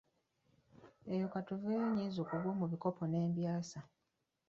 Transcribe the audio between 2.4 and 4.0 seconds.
mu bikopo ne mbyasa.